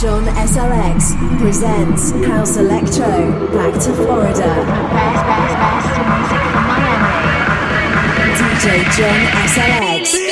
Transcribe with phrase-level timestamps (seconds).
[0.00, 3.06] John SLX presents House Electro
[3.52, 4.34] Back to Florida.
[4.34, 7.14] Best, best, best music from Miami.
[8.34, 8.64] DJ
[8.96, 10.23] John SLX.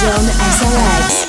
[0.00, 1.27] John SLX.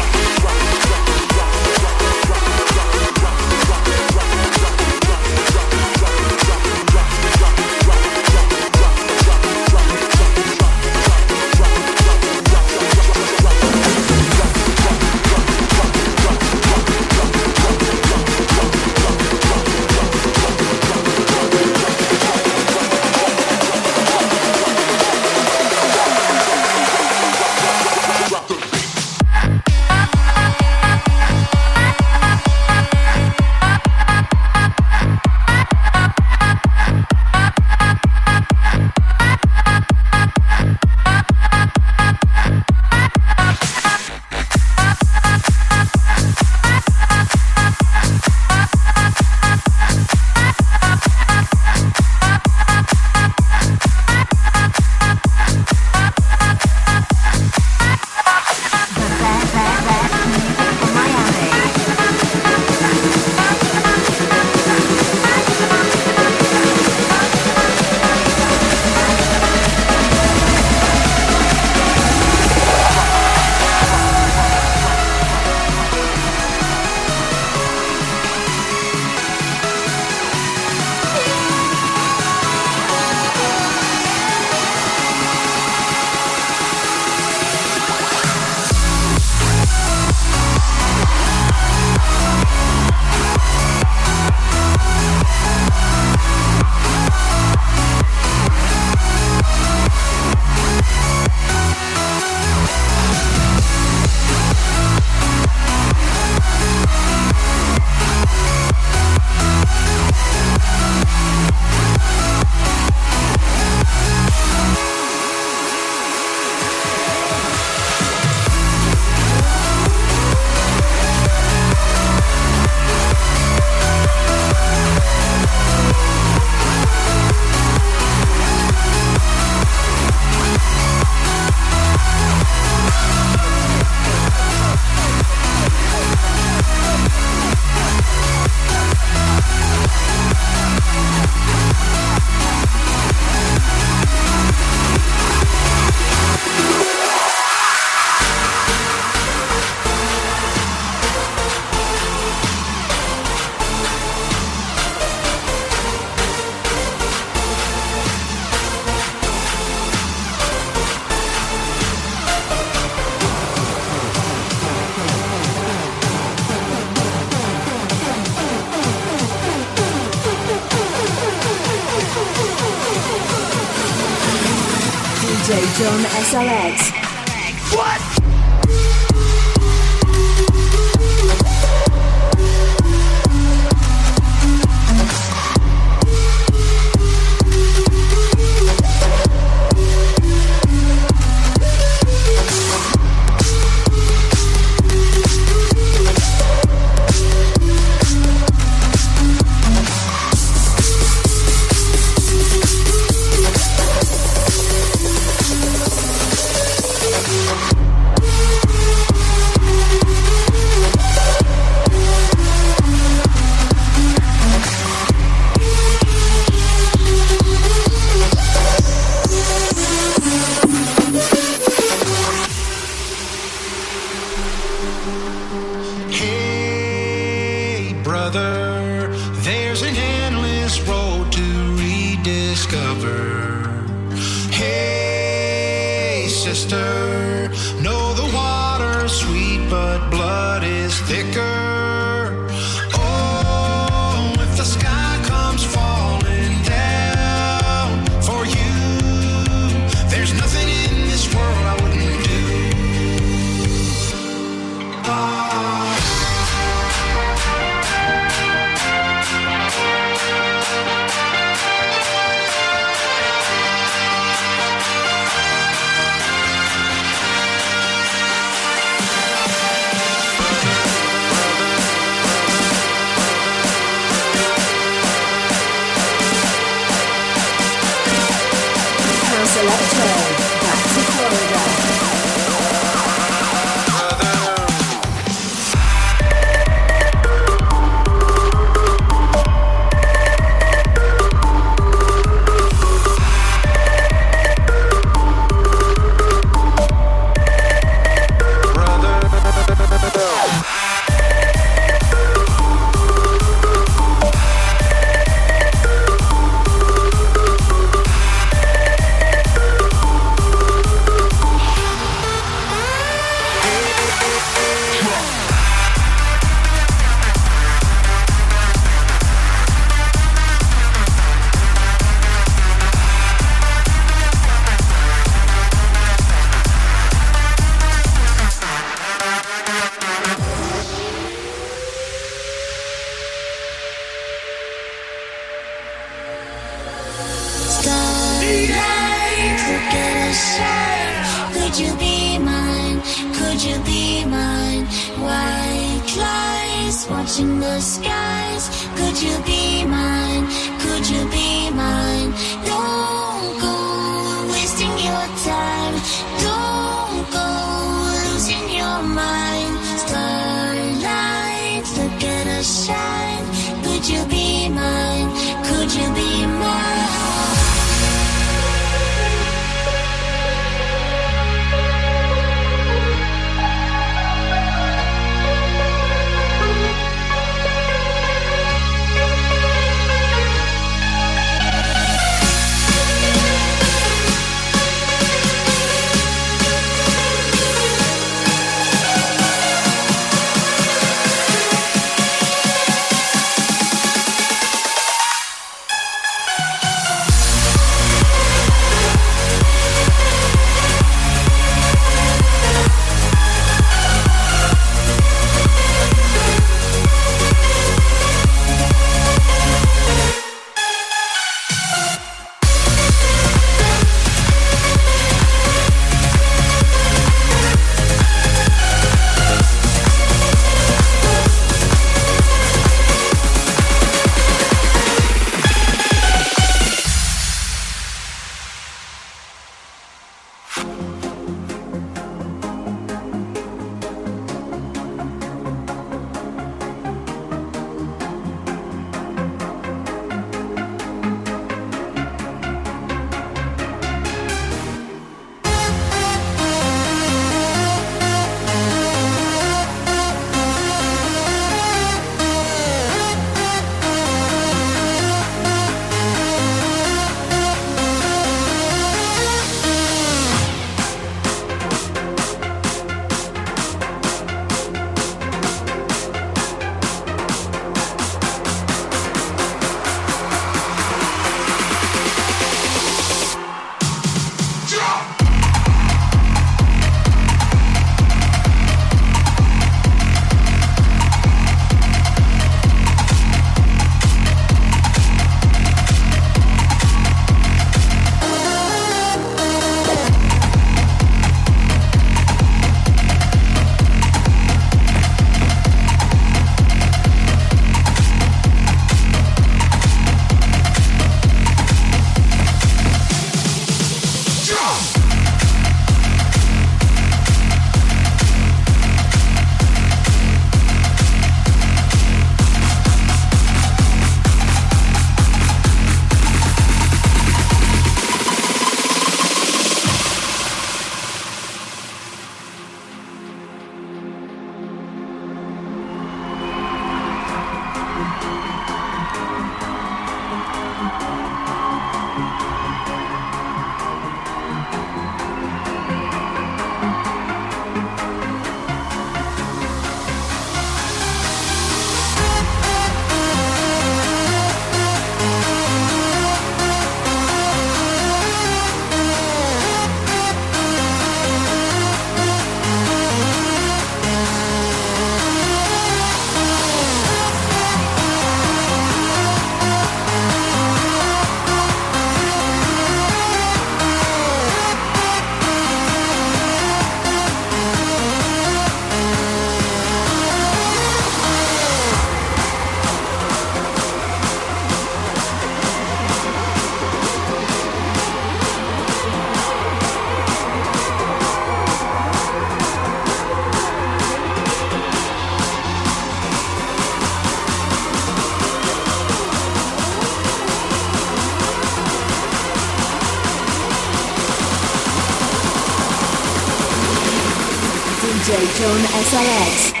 [598.81, 598.87] DJ
[599.29, 600.00] John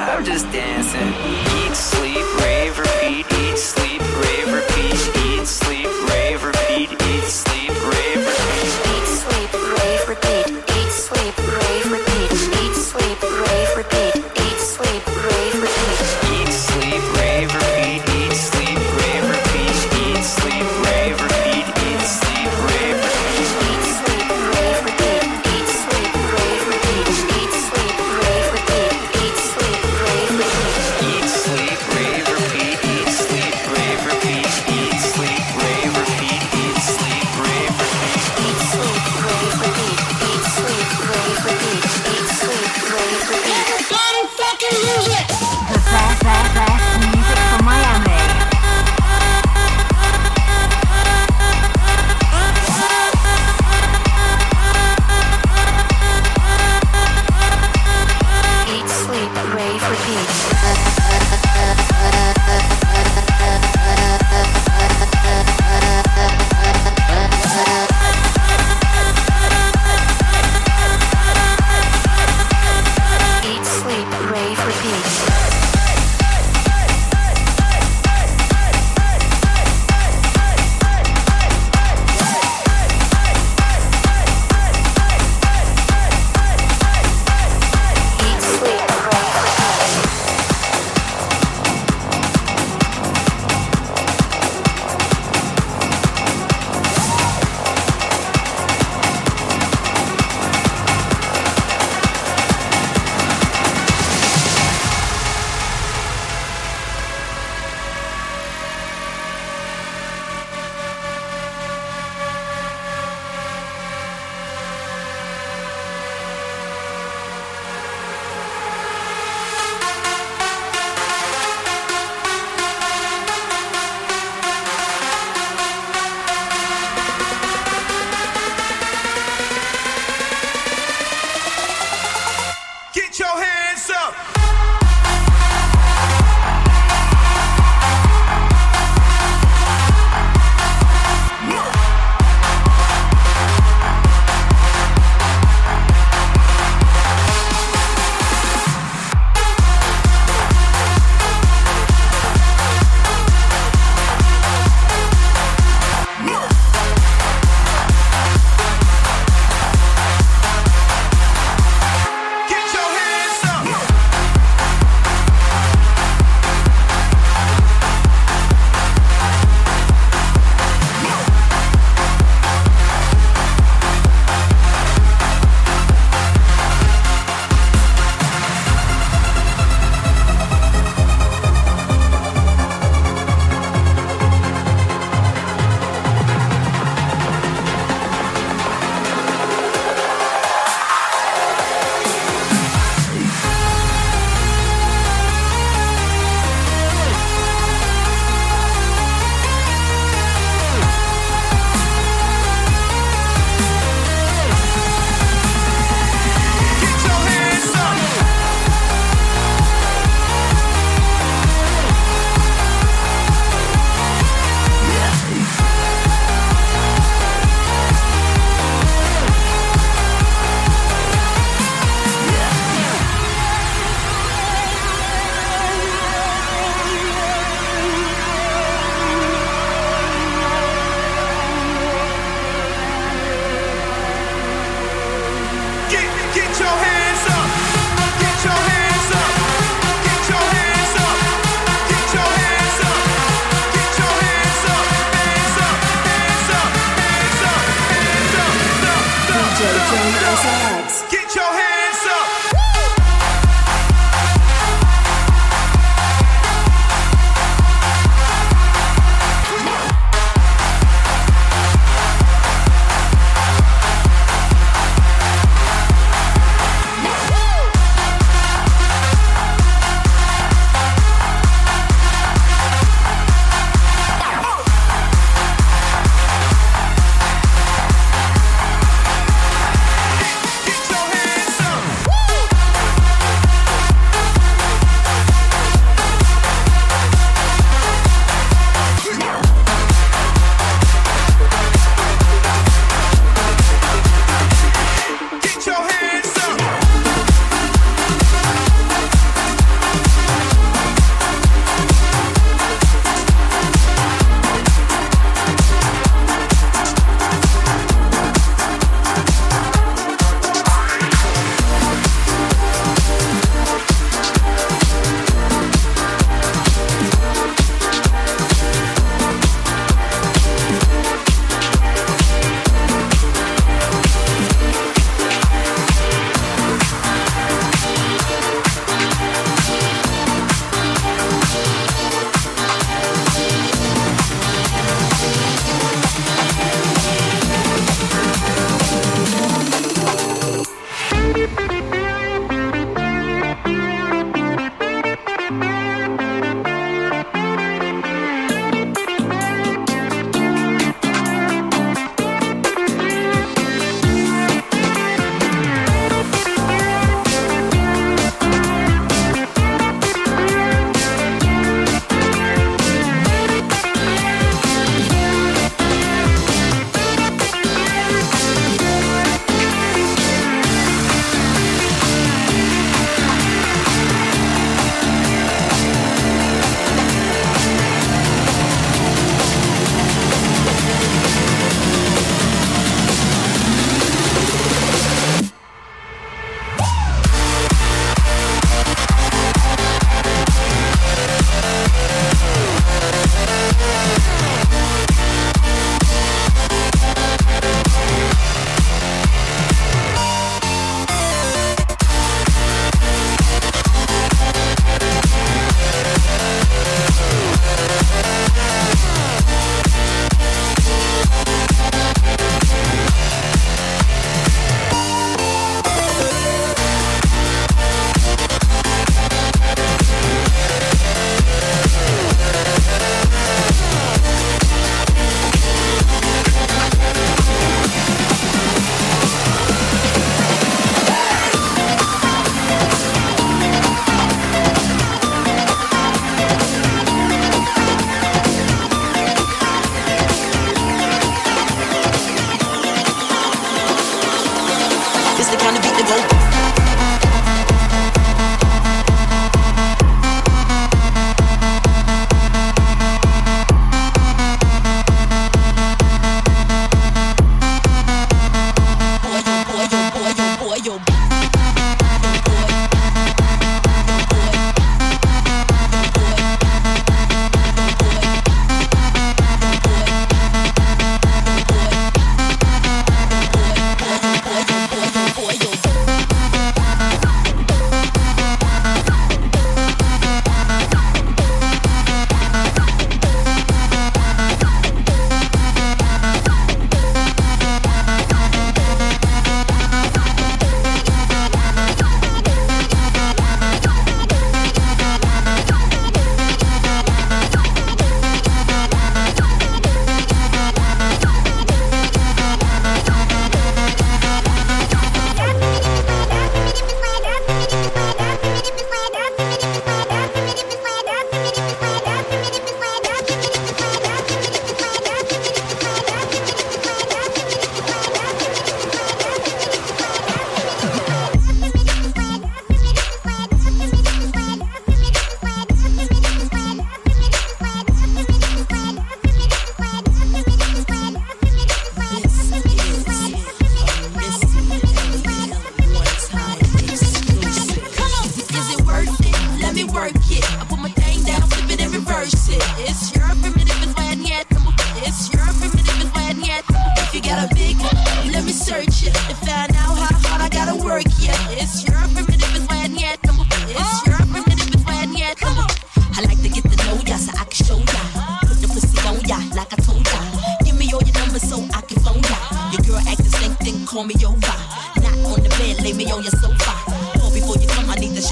[0.00, 1.12] I'm just dancing.
[1.68, 3.26] Eat, sleep, rave, repeat.
[3.32, 3.91] Eat, sleep,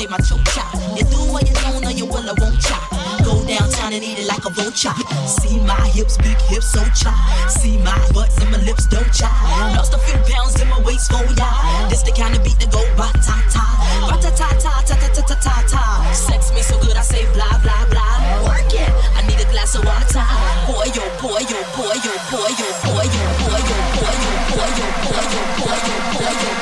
[0.01, 0.73] shave my choke chop.
[0.97, 2.91] You do what you don't or you will I won't chop.
[3.25, 4.95] Go downtown and eat it like a vulture.
[5.27, 7.17] See my hips, big hips, so chop.
[7.51, 9.33] See my butts and my lips don't chop.
[9.77, 11.51] Lost a few pounds in my waist for ya.
[11.89, 13.65] This the kind of beat that go ba ta ta,
[14.09, 16.13] ba ta ta ta ta ta ta ta ta ta.
[16.13, 18.49] Sex me so good I say blah blah blah.
[18.49, 18.89] Work it.
[19.17, 20.25] I need a glass of water.
[20.65, 24.25] Boy yo, boy yo, boy yo, boy yo, boy yo, boy yo, boy yo, boy
[24.25, 26.60] yo, boy yo, boy yo, boy yo, boy yo,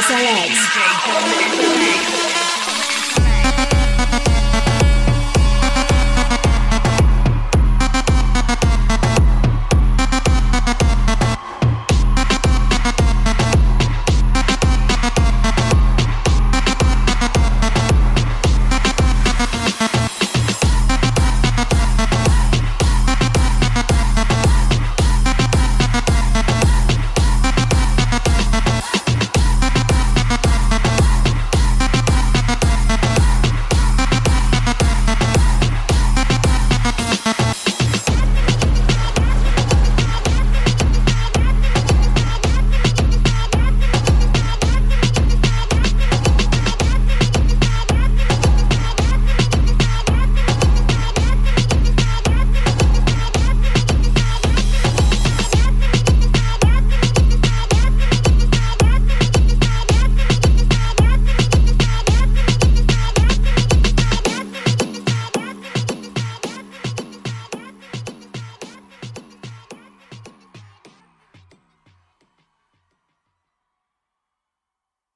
[0.00, 0.67] House